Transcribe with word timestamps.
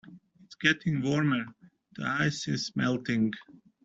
It's 0.43 0.55
getting 0.55 1.03
warmer; 1.03 1.45
the 1.95 2.05
ice 2.05 2.47
is 2.47 2.75
melting. 2.75 3.33